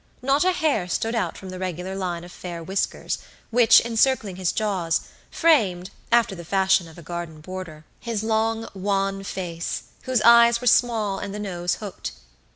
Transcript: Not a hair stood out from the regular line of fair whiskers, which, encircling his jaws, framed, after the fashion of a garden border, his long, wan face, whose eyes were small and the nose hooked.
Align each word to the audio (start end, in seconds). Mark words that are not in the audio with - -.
Not 0.23 0.43
a 0.43 0.51
hair 0.51 0.87
stood 0.87 1.13
out 1.13 1.37
from 1.37 1.49
the 1.51 1.59
regular 1.59 1.95
line 1.95 2.23
of 2.23 2.31
fair 2.31 2.63
whiskers, 2.63 3.19
which, 3.51 3.79
encircling 3.85 4.35
his 4.37 4.51
jaws, 4.51 5.01
framed, 5.29 5.91
after 6.11 6.33
the 6.33 6.43
fashion 6.43 6.87
of 6.87 6.97
a 6.97 7.03
garden 7.03 7.39
border, 7.39 7.85
his 7.99 8.23
long, 8.23 8.67
wan 8.73 9.23
face, 9.23 9.83
whose 10.05 10.23
eyes 10.23 10.59
were 10.59 10.65
small 10.65 11.19
and 11.19 11.35
the 11.35 11.39
nose 11.39 11.75
hooked. 11.75 12.13